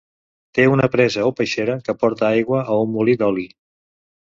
Té 0.57 0.63
una 0.75 0.87
presa 0.95 1.25
o 1.33 1.35
peixera 1.41 1.77
que 1.89 1.95
porta 2.05 2.29
aigua 2.31 2.65
a 2.77 2.81
un 2.87 2.93
molí 2.97 3.19
d'oli. 3.23 3.49